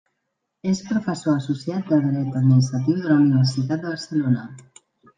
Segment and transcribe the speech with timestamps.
[0.71, 4.53] És professor associat de dret administratiu de la Universitat de Barcelona.